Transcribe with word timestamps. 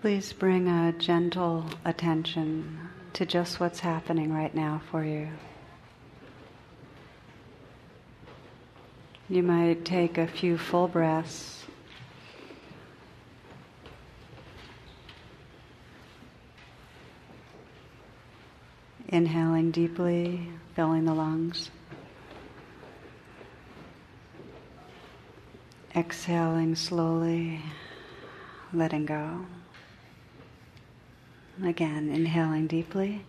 Please 0.00 0.32
bring 0.32 0.68
a 0.68 0.92
gentle 0.92 1.64
attention 1.84 2.78
to 3.14 3.26
just 3.26 3.58
what's 3.58 3.80
happening 3.80 4.32
right 4.32 4.54
now 4.54 4.80
for 4.92 5.02
you. 5.02 5.28
You 9.28 9.42
might 9.42 9.84
take 9.84 10.16
a 10.16 10.28
few 10.28 10.56
full 10.56 10.86
breaths. 10.86 11.64
Inhaling 19.08 19.72
deeply, 19.72 20.48
filling 20.76 21.06
the 21.06 21.14
lungs. 21.14 21.72
Exhaling 25.96 26.76
slowly, 26.76 27.62
letting 28.72 29.04
go. 29.04 29.44
Again, 31.64 32.08
inhaling 32.08 32.68
deeply. 32.68 33.24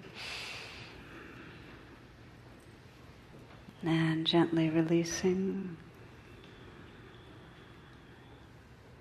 And 3.83 4.27
gently 4.27 4.69
releasing. 4.69 5.77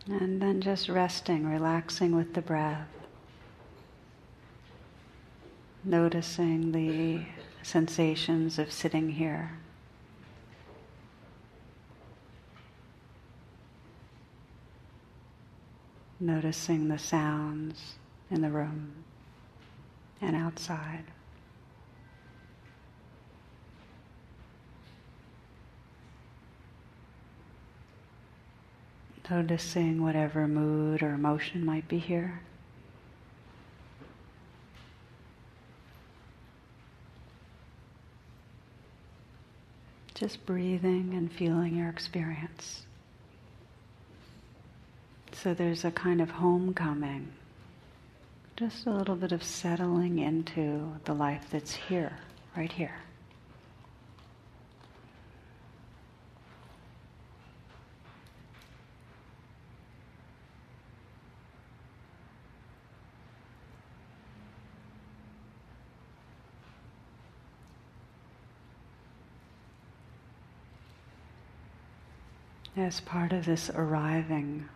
And 0.06 0.40
then 0.40 0.62
just 0.62 0.88
resting, 0.88 1.46
relaxing 1.46 2.16
with 2.16 2.32
the 2.32 2.40
breath. 2.40 2.88
Noticing 5.84 6.72
the 6.72 7.26
sensations 7.62 8.58
of 8.58 8.72
sitting 8.72 9.10
here. 9.10 9.58
Noticing 16.18 16.88
the 16.88 16.98
sounds 16.98 17.94
in 18.30 18.40
the 18.40 18.50
room 18.50 19.04
and 20.20 20.34
outside. 20.34 21.04
Noticing 29.30 30.02
whatever 30.02 30.48
mood 30.48 31.02
or 31.02 31.12
emotion 31.12 31.64
might 31.64 31.86
be 31.86 31.98
here. 31.98 32.40
Just 40.14 40.44
breathing 40.46 41.12
and 41.14 41.30
feeling 41.30 41.76
your 41.76 41.90
experience. 41.90 42.82
So 45.32 45.52
there's 45.54 45.84
a 45.84 45.90
kind 45.90 46.20
of 46.20 46.30
homecoming 46.30 47.30
just 48.58 48.86
a 48.86 48.90
little 48.90 49.14
bit 49.14 49.30
of 49.30 49.40
settling 49.40 50.18
into 50.18 50.92
the 51.04 51.14
life 51.14 51.46
that's 51.48 51.76
here, 51.76 52.18
right 52.56 52.72
here. 52.72 52.96
As 72.76 72.98
part 73.00 73.32
of 73.32 73.44
this 73.44 73.70
arriving 73.70 74.68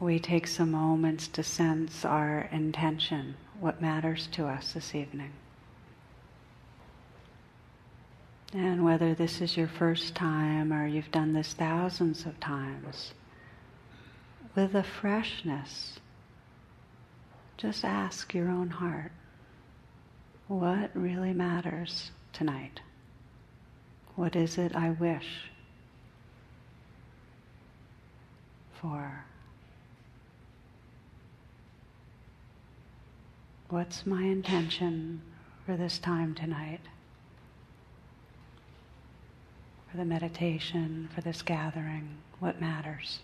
we 0.00 0.18
take 0.18 0.46
some 0.46 0.70
moments 0.70 1.28
to 1.28 1.42
sense 1.42 2.06
our 2.06 2.48
intention, 2.50 3.36
what 3.60 3.82
matters 3.82 4.26
to 4.32 4.46
us 4.46 4.72
this 4.72 4.94
evening. 4.94 5.30
And 8.54 8.82
whether 8.82 9.14
this 9.14 9.42
is 9.42 9.56
your 9.56 9.68
first 9.68 10.14
time 10.14 10.72
or 10.72 10.86
you've 10.86 11.12
done 11.12 11.34
this 11.34 11.52
thousands 11.52 12.24
of 12.24 12.40
times, 12.40 13.12
with 14.56 14.74
a 14.74 14.82
freshness, 14.82 16.00
just 17.58 17.84
ask 17.84 18.32
your 18.34 18.48
own 18.48 18.70
heart 18.70 19.12
what 20.48 20.90
really 20.94 21.32
matters 21.32 22.10
tonight? 22.32 22.80
What 24.16 24.34
is 24.34 24.58
it 24.58 24.74
I 24.74 24.90
wish 24.90 25.50
for? 28.80 29.26
What's 33.70 34.04
my 34.04 34.24
intention 34.24 35.22
for 35.64 35.76
this 35.76 36.00
time 36.00 36.34
tonight? 36.34 36.80
For 39.88 39.96
the 39.96 40.04
meditation, 40.04 41.08
for 41.14 41.20
this 41.20 41.40
gathering, 41.42 42.16
what 42.40 42.60
matters? 42.60 43.20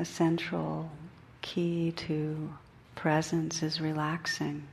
A 0.00 0.04
central 0.04 0.90
key 1.42 1.92
to 1.92 2.50
presence 2.94 3.62
is 3.62 3.82
relaxing, 3.82 4.66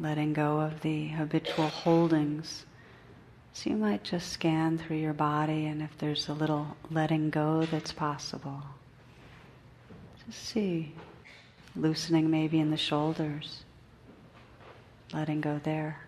letting 0.00 0.32
go 0.32 0.58
of 0.58 0.80
the 0.80 1.08
habitual 1.08 1.68
holdings. 1.68 2.64
So 3.52 3.68
you 3.68 3.76
might 3.76 4.04
just 4.04 4.32
scan 4.32 4.78
through 4.78 4.96
your 4.96 5.12
body, 5.12 5.66
and 5.66 5.82
if 5.82 5.90
there's 5.98 6.30
a 6.30 6.32
little 6.32 6.78
letting 6.90 7.28
go 7.28 7.66
that's 7.66 7.92
possible, 7.92 8.62
just 10.24 10.42
see 10.42 10.94
loosening 11.76 12.30
maybe 12.30 12.58
in 12.58 12.70
the 12.70 12.78
shoulders, 12.78 13.64
letting 15.12 15.42
go 15.42 15.60
there. 15.62 16.00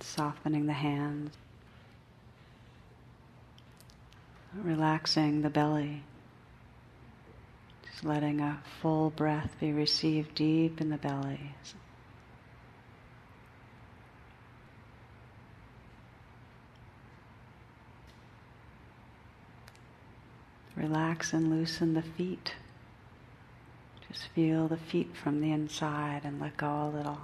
Softening 0.00 0.64
the 0.66 0.72
hands. 0.72 1.34
Relaxing 4.62 5.42
the 5.42 5.50
belly. 5.50 6.02
Just 7.90 8.04
letting 8.04 8.40
a 8.40 8.60
full 8.80 9.10
breath 9.10 9.56
be 9.60 9.72
received 9.72 10.34
deep 10.34 10.80
in 10.80 10.90
the 10.90 10.96
belly. 10.96 11.54
Relax 20.76 21.32
and 21.32 21.48
loosen 21.48 21.94
the 21.94 22.02
feet. 22.02 22.54
Just 24.08 24.28
feel 24.28 24.68
the 24.68 24.76
feet 24.76 25.16
from 25.16 25.40
the 25.40 25.50
inside 25.50 26.20
and 26.24 26.38
let 26.40 26.56
go 26.56 26.66
a 26.66 26.92
little. 26.94 27.18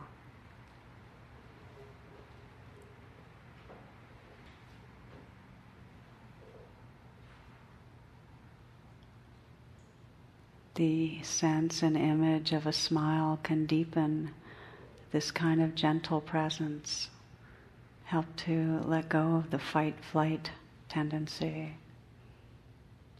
The 10.75 11.22
sense 11.22 11.83
and 11.83 11.97
image 11.97 12.53
of 12.53 12.66
a 12.66 12.72
smile 12.72 13.38
can 13.43 13.66
deepen 13.66 14.30
this 15.13 15.30
kind 15.30 15.60
of 15.60 15.74
gentle 15.74 16.21
presence, 16.21 17.10
help 18.04 18.24
to 18.36 18.80
let 18.84 19.09
go 19.09 19.36
of 19.36 19.51
the 19.51 19.59
fight 19.59 19.95
flight 20.10 20.51
tendency. 20.89 21.74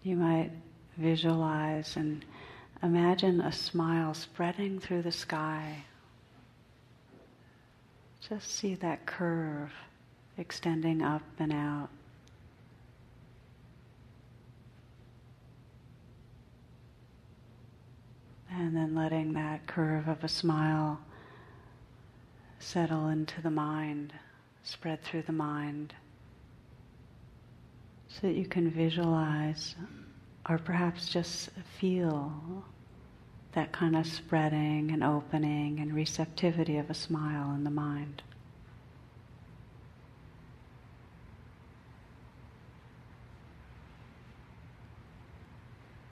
You 0.03 0.17
might 0.17 0.51
visualize 0.97 1.97
and 1.97 2.25
imagine 2.83 3.41
a 3.41 3.53
smile 3.53 4.15
spreading 4.15 4.81
through 4.81 5.03
the 5.03 5.13
sky. 5.13 5.85
Just 8.29 8.51
see 8.51 8.75
that 8.77 9.05
curve 9.05 9.73
extending 10.39 11.03
up 11.03 11.23
and 11.39 11.53
out. 11.53 11.91
And 18.59 18.77
then 18.77 18.95
letting 18.95 19.33
that 19.33 19.67
curve 19.67 20.09
of 20.09 20.23
a 20.23 20.29
smile 20.29 21.01
settle 22.59 23.09
into 23.09 23.41
the 23.41 23.51
mind, 23.51 24.13
spread 24.63 25.03
through 25.03 25.23
the 25.23 25.33
mind, 25.33 25.95
so 28.09 28.27
that 28.27 28.35
you 28.35 28.47
can 28.47 28.71
visualize 28.71 29.75
or 30.49 30.59
perhaps 30.59 31.09
just 31.09 31.51
feel 31.79 32.65
that 33.53 33.73
kind 33.73 33.97
of 33.97 34.07
spreading 34.07 34.91
and 34.91 35.03
opening 35.03 35.81
and 35.81 35.95
receptivity 35.95 36.79
of 36.79 36.91
a 36.91 36.95
smile 36.95 37.55
in 37.55 37.65
the 37.65 37.71
mind. 37.71 38.23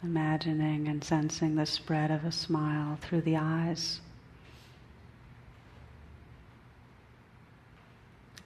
Imagining 0.02 0.88
and 0.88 1.04
sensing 1.04 1.56
the 1.56 1.66
spread 1.66 2.10
of 2.10 2.24
a 2.24 2.32
smile 2.32 2.96
through 3.02 3.20
the 3.20 3.36
eyes. 3.36 4.00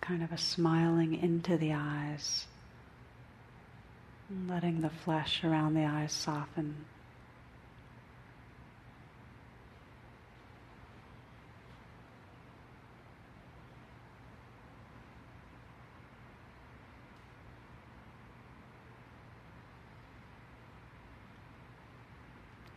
Kind 0.00 0.22
of 0.22 0.32
a 0.32 0.38
smiling 0.38 1.14
into 1.14 1.56
the 1.56 1.72
eyes, 1.72 2.46
letting 4.48 4.80
the 4.80 4.90
flesh 4.90 5.44
around 5.44 5.74
the 5.74 5.84
eyes 5.84 6.12
soften. 6.12 6.74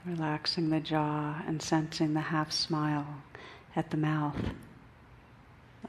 Relaxing 0.08 0.70
the 0.70 0.80
jaw 0.80 1.42
and 1.46 1.62
sensing 1.62 2.14
the 2.14 2.22
half 2.22 2.50
smile 2.50 3.06
at 3.76 3.90
the 3.90 3.98
mouth. 3.98 4.40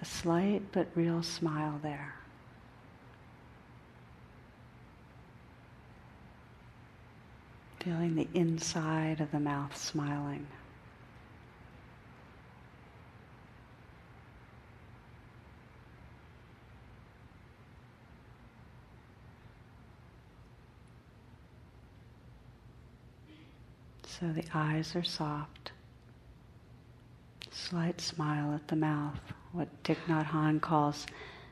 A 0.02 0.04
slight 0.04 0.72
but 0.72 0.88
real 0.96 1.22
smile 1.22 1.78
there. 1.84 2.14
Feeling 7.78 8.16
the 8.16 8.26
inside 8.34 9.20
of 9.20 9.30
the 9.30 9.38
mouth 9.38 9.76
smiling. 9.76 10.48
So 24.18 24.26
the 24.32 24.44
eyes 24.52 24.96
are 24.96 25.04
soft. 25.04 25.70
Slight 27.52 28.00
smile 28.00 28.52
at 28.52 28.66
the 28.66 28.74
mouth, 28.74 29.20
what 29.52 29.68
Thich 29.84 29.98
Nhat 30.08 30.26
Hanh 30.26 30.60
calls 30.60 31.06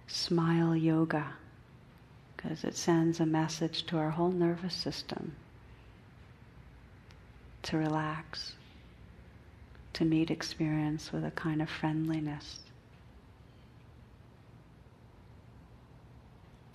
smile 0.09 0.75
yoga, 0.75 1.35
because 2.37 2.65
it 2.65 2.77
sends 2.77 3.21
a 3.21 3.27
message 3.27 3.87
to 3.87 3.99
our 3.99 4.11
whole 4.11 4.33
nervous 4.33 4.75
system 4.75 5.37
to 7.63 7.77
relax, 7.77 8.55
to 9.93 10.05
meet 10.05 10.31
experience 10.31 11.13
with 11.13 11.25
a 11.25 11.31
kind 11.33 11.63
of 11.63 11.71
friendliness. 11.71 12.61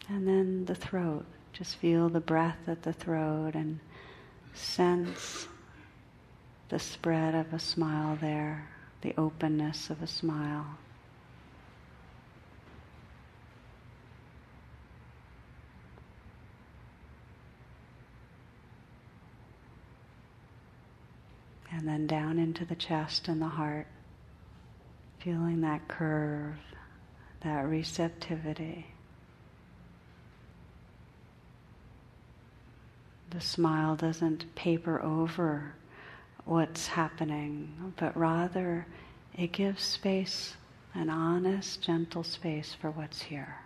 And 0.08 0.28
then 0.28 0.66
the 0.66 0.76
throat, 0.76 1.26
just 1.52 1.76
feel 1.76 2.08
the 2.08 2.20
breath 2.22 2.68
at 2.68 2.84
the 2.84 2.94
throat 2.94 3.56
and 3.56 3.80
sense 4.54 5.48
the 6.72 6.80
spread 6.80 7.36
of 7.36 7.54
a 7.54 7.60
smile 7.60 8.18
there, 8.22 8.66
the 9.02 9.14
openness 9.18 9.90
of 9.90 10.02
a 10.02 10.08
smile. 10.08 10.66
And 21.74 21.86
then 21.86 22.08
down 22.08 22.40
into 22.40 22.64
the 22.64 22.76
chest 22.76 23.28
and 23.28 23.42
the 23.42 23.48
heart, 23.50 23.88
feeling 25.20 25.60
that 25.62 25.90
curve, 25.90 26.56
that 27.44 27.68
receptivity. 27.68 28.86
The 33.30 33.42
smile 33.42 33.98
doesn't 33.98 34.56
paper 34.56 35.02
over 35.02 35.74
what's 36.46 36.88
happening, 36.88 37.94
but 37.98 38.16
rather 38.18 38.86
it 39.38 39.52
gives 39.52 39.84
space, 39.84 40.56
an 40.94 41.10
honest, 41.10 41.82
gentle 41.82 42.24
space 42.24 42.76
for 42.80 42.92
what's 42.92 43.22
here. 43.22 43.58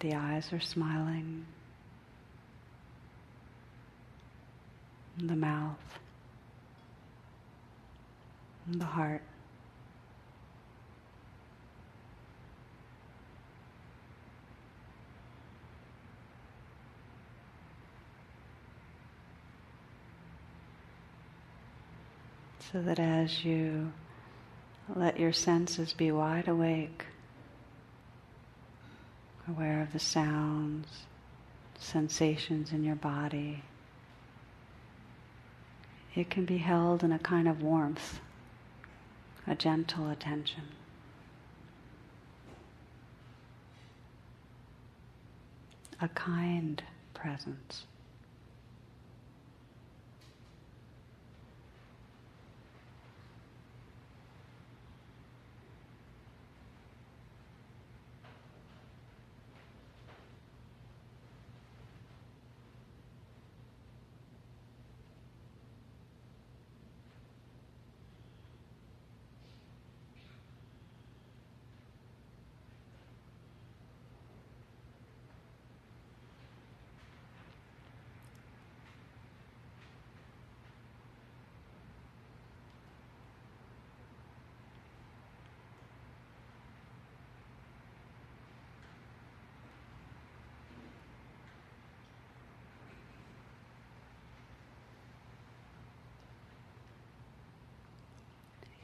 The 0.00 0.14
eyes 0.14 0.52
are 0.52 0.60
smiling, 0.60 1.44
the 5.18 5.34
mouth, 5.34 5.98
the 8.68 8.84
heart. 8.84 9.22
So 22.72 22.82
that 22.82 22.98
as 22.98 23.44
you 23.44 23.92
let 24.94 25.18
your 25.18 25.32
senses 25.32 25.92
be 25.92 26.10
wide 26.10 26.48
awake, 26.48 27.06
aware 29.48 29.80
of 29.80 29.92
the 29.92 29.98
sounds, 29.98 30.86
sensations 31.78 32.72
in 32.72 32.84
your 32.84 32.94
body, 32.94 33.62
it 36.14 36.28
can 36.28 36.44
be 36.44 36.58
held 36.58 37.02
in 37.02 37.12
a 37.12 37.18
kind 37.18 37.48
of 37.48 37.62
warmth, 37.62 38.20
a 39.46 39.54
gentle 39.54 40.10
attention. 40.10 40.64
A 46.00 46.08
kind 46.08 46.82
presence. 47.14 47.86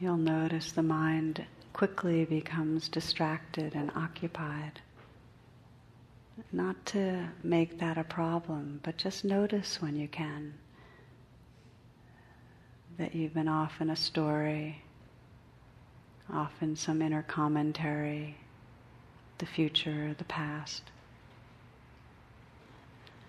You'll 0.04 0.16
notice 0.18 0.70
the 0.72 0.82
mind 0.82 1.42
quickly 1.72 2.26
becomes 2.26 2.90
distracted 2.90 3.74
and 3.74 3.90
occupied. 3.96 4.78
Not 6.52 6.84
to 6.86 7.26
make 7.42 7.78
that 7.78 7.96
a 7.96 8.04
problem, 8.04 8.80
but 8.82 8.98
just 8.98 9.24
notice 9.24 9.80
when 9.80 9.96
you 9.96 10.06
can 10.06 10.52
that 12.98 13.14
you've 13.14 13.32
been 13.32 13.48
off 13.48 13.80
in 13.80 13.88
a 13.88 13.96
story, 13.96 14.82
off 16.30 16.52
in 16.60 16.76
some 16.76 17.00
inner 17.00 17.22
commentary, 17.22 18.36
the 19.38 19.46
future, 19.46 20.14
the 20.18 20.24
past. 20.24 20.82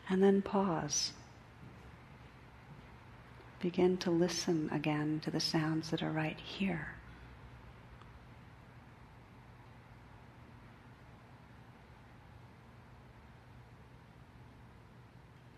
And 0.10 0.22
then 0.22 0.42
pause 0.42 1.14
begin 3.66 3.98
to 3.98 4.12
listen 4.12 4.70
again 4.72 5.20
to 5.24 5.32
the 5.32 5.40
sounds 5.40 5.90
that 5.90 6.04
are 6.04 6.12
right 6.12 6.40
here. 6.40 6.88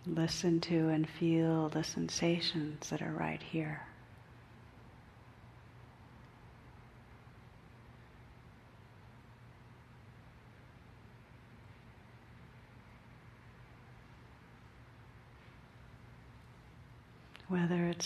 Listen 0.06 0.62
to 0.62 0.88
and 0.88 1.10
feel 1.10 1.68
the 1.68 1.84
sensations 1.84 2.90
that 2.90 3.02
are 3.02 3.12
right 3.12 3.44
here. 3.44 3.82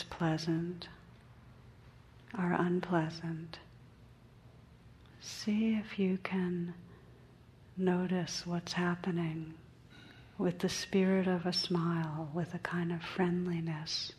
Pleasant 0.04 0.88
or 2.38 2.54
unpleasant. 2.54 3.60
See 5.20 5.76
if 5.76 6.00
you 6.00 6.18
can 6.24 6.74
notice 7.78 8.46
what's 8.46 8.74
happening 8.74 9.54
with 10.38 10.60
the 10.60 10.70
spirit 10.70 11.28
of 11.28 11.46
a 11.46 11.54
smile, 11.54 12.30
with 12.34 12.54
a 12.54 12.60
kind 12.60 12.92
of 12.92 13.04
friendliness. 13.04 14.14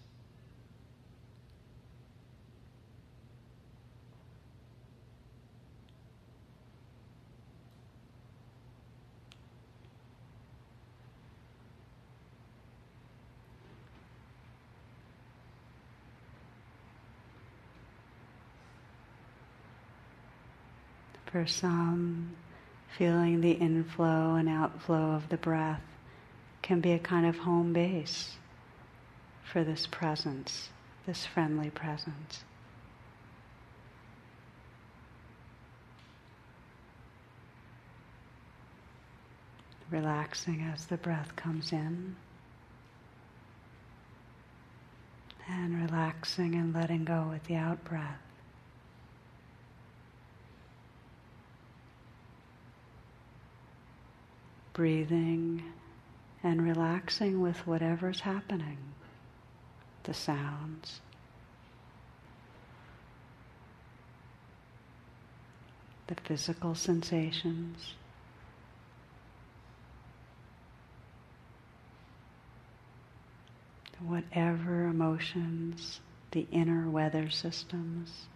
For 21.32 21.46
some, 21.46 22.36
feeling 22.98 23.40
the 23.40 23.52
inflow 23.52 24.34
and 24.34 24.50
outflow 24.50 25.12
of 25.12 25.30
the 25.30 25.38
breath 25.38 25.80
can 26.60 26.82
be 26.82 26.92
a 26.92 26.98
kind 26.98 27.24
of 27.24 27.38
home 27.38 27.72
base 27.72 28.36
for 29.42 29.64
this 29.64 29.86
presence, 29.86 30.68
this 31.06 31.24
friendly 31.24 31.70
presence. 31.70 32.44
Relaxing 39.90 40.70
as 40.70 40.84
the 40.84 40.98
breath 40.98 41.34
comes 41.34 41.72
in. 41.72 42.14
And 45.48 45.90
relaxing 45.90 46.54
and 46.54 46.74
letting 46.74 47.04
go 47.04 47.28
with 47.30 47.44
the 47.44 47.56
out 47.56 47.82
breath. 47.84 48.20
Breathing 54.72 55.62
and 56.42 56.62
relaxing 56.62 57.40
with 57.40 57.66
whatever's 57.66 58.20
happening, 58.20 58.78
the 60.04 60.14
sounds. 60.14 61.00
The 66.08 66.16
physical 66.16 66.74
sensations. 66.74 67.94
Whatever 74.04 74.88
emotions, 74.88 76.00
the 76.32 76.48
inner 76.50 76.90
weather 76.90 77.30
systems. 77.30 78.26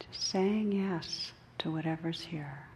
Just 0.00 0.28
saying 0.28 0.72
yes 0.72 1.30
to 1.58 1.70
whatever's 1.70 2.22
here. 2.22 2.66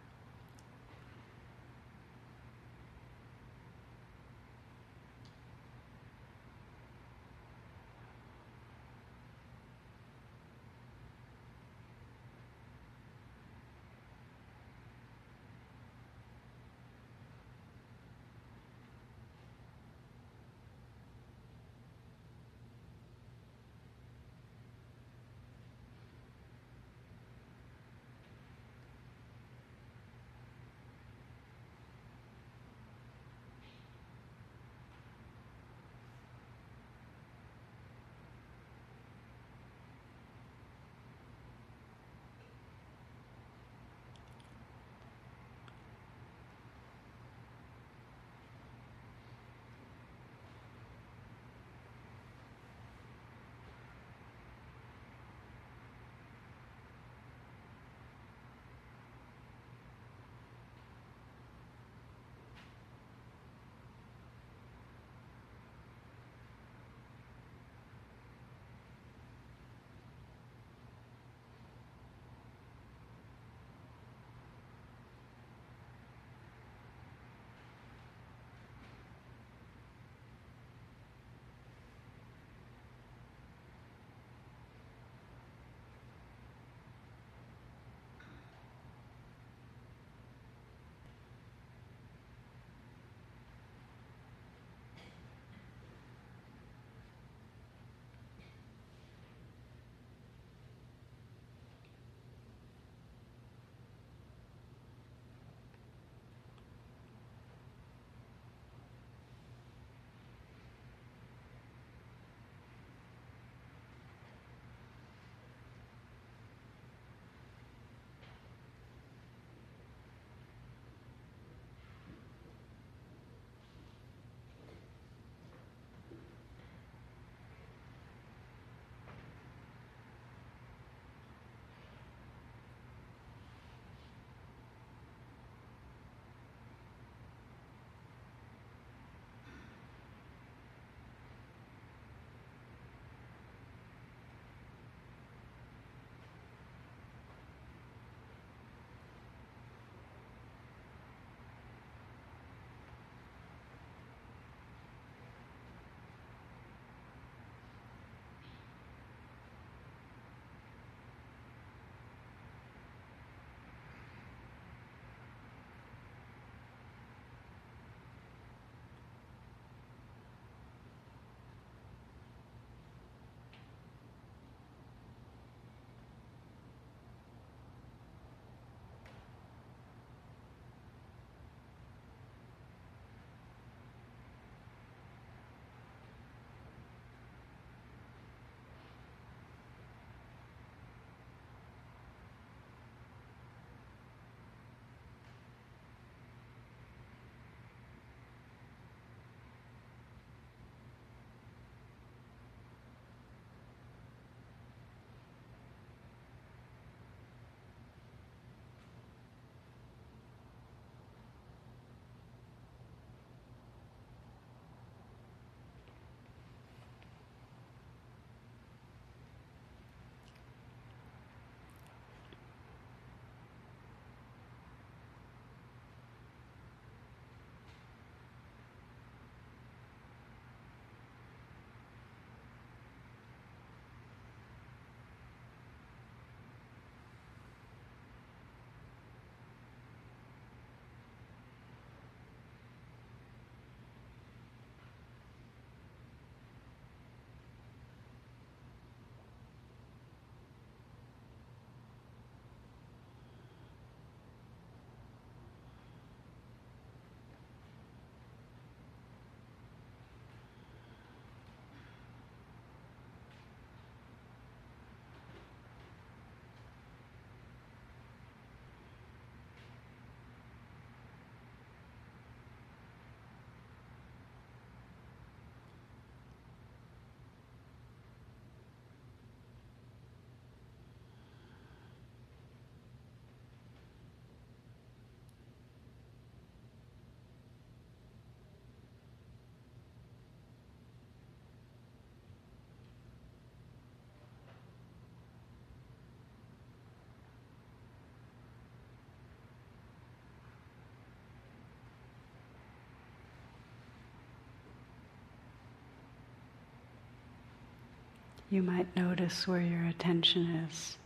You 308.51 308.61
might 308.61 308.93
notice 308.97 309.47
where 309.47 309.61
your 309.61 309.85
attention 309.85 310.67
is. 310.69 310.97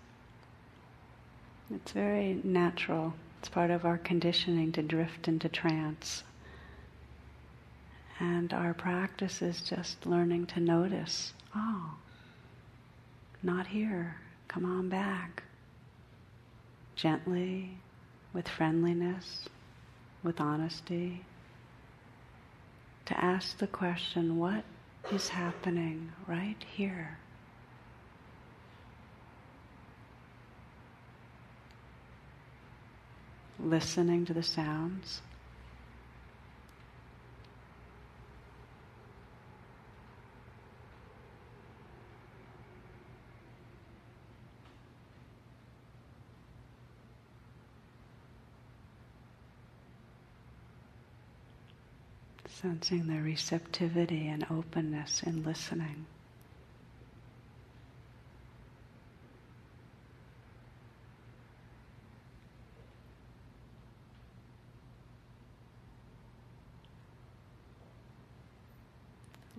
It's 1.74 1.92
very 1.92 2.42
natural. 2.44 3.14
It's 3.40 3.50
part 3.50 3.70
of 3.70 3.86
our 3.86 4.00
conditioning 4.00 4.72
to 4.72 4.82
drift 4.82 5.28
into 5.28 5.48
trance. 5.48 6.24
And 8.20 8.52
our 8.52 8.74
practice 8.74 9.44
is 9.44 9.62
just 9.62 10.08
learning 10.08 10.48
to 10.48 10.60
notice 10.60 11.34
oh, 11.56 11.94
not 13.44 13.68
here, 13.68 14.16
come 14.48 14.66
on 14.66 14.90
back. 14.90 15.44
Gently, 16.96 17.78
with 18.34 18.48
friendliness, 18.48 19.48
with 20.24 20.42
honesty. 20.42 21.24
To 23.06 23.24
ask 23.24 23.60
the 23.60 23.68
question 23.68 24.40
what 24.40 24.64
is 25.14 25.30
happening 25.30 26.12
right 26.28 26.58
here? 26.76 27.20
Listening 33.66 34.26
to 34.26 34.34
the 34.34 34.44
sounds. 34.44 35.22
Sensing 52.48 53.08
the 53.08 53.22
receptivity 53.22 54.28
and 54.28 54.46
openness 54.50 55.22
in 55.24 55.44
listening. 55.44 56.06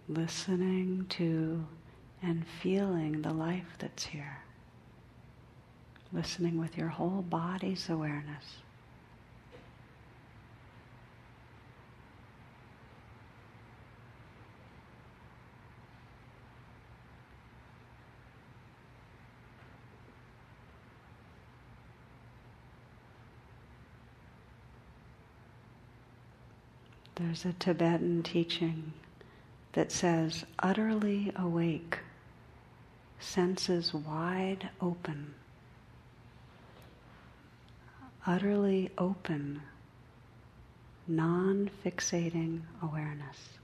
Listening 0.08 1.06
to 1.08 1.66
and 2.22 2.44
feeling 2.62 3.22
the 3.22 3.32
life 3.32 3.76
that's 3.78 4.06
here. 4.06 4.38
Listening 6.12 6.58
with 6.58 6.76
your 6.76 6.88
whole 6.88 7.22
body's 7.22 7.88
awareness. 7.88 8.58
There's 27.16 27.44
a 27.44 27.54
Tibetan 27.54 28.22
teaching 28.22 28.92
that 29.76 29.92
says, 29.92 30.46
utterly 30.60 31.30
awake, 31.36 31.98
senses 33.20 33.92
wide 33.92 34.70
open, 34.80 35.34
utterly 38.26 38.90
open, 38.96 39.60
non 41.06 41.68
fixating 41.84 42.62
awareness. 42.82 43.55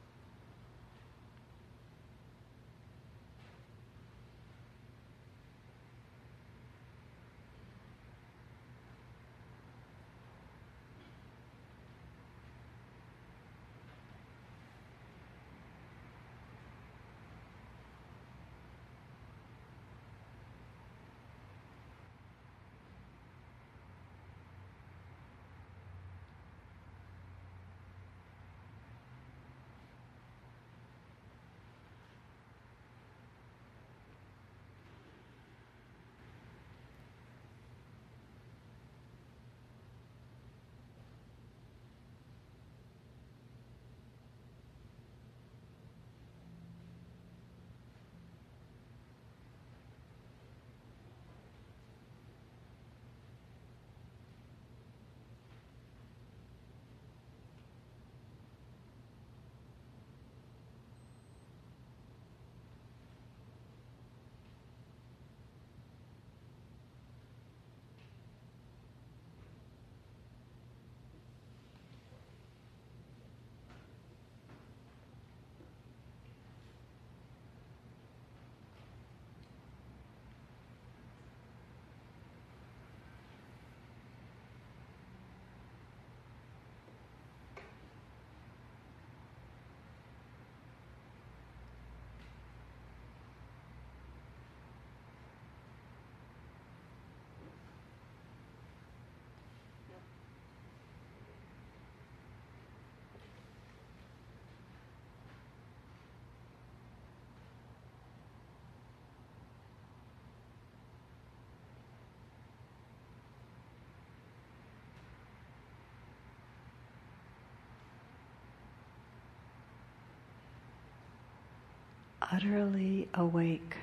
Utterly 122.30 123.08
awake, 123.14 123.76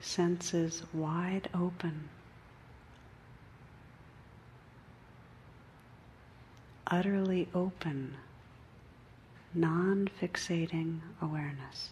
senses 0.00 0.82
wide 0.92 1.48
open, 1.54 2.08
utterly 6.86 7.48
open, 7.54 8.14
non 9.54 10.08
fixating 10.20 11.00
awareness. 11.20 11.90